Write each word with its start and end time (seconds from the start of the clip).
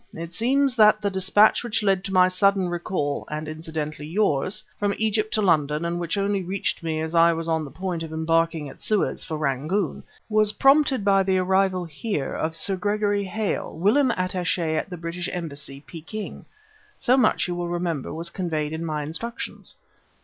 It 0.15 0.33
seems 0.33 0.75
that 0.77 0.99
the 0.99 1.11
despatch 1.11 1.63
which 1.63 1.83
led 1.83 2.03
to 2.05 2.11
my 2.11 2.27
sudden 2.27 2.69
recall 2.69 3.23
(and 3.29 3.47
incidentally 3.47 4.07
yours) 4.07 4.63
from 4.79 4.95
Egypt 4.97 5.31
to 5.35 5.43
London 5.43 5.85
and 5.85 5.99
which 5.99 6.17
only 6.17 6.41
reached 6.41 6.81
me 6.81 6.99
as 6.99 7.13
I 7.13 7.33
was 7.33 7.47
on 7.47 7.63
the 7.63 7.69
point 7.69 8.01
of 8.01 8.11
embarking 8.11 8.67
at 8.67 8.81
Suez 8.81 9.23
for 9.23 9.37
Rangoon, 9.37 10.01
was 10.27 10.53
prompted 10.53 11.05
by 11.05 11.21
the 11.21 11.37
arrival 11.37 11.85
here 11.85 12.33
of 12.33 12.55
Sir 12.55 12.75
Gregory 12.77 13.25
Hale, 13.25 13.77
whilom 13.77 14.09
attaché 14.13 14.75
at 14.75 14.89
the 14.89 14.97
British 14.97 15.29
Embassy, 15.31 15.81
Peking. 15.85 16.45
So 16.97 17.15
much, 17.15 17.47
you 17.47 17.53
will 17.53 17.69
remember, 17.69 18.11
was 18.11 18.31
conveyed 18.31 18.73
in 18.73 18.83
my 18.83 19.03
instructions." 19.03 19.75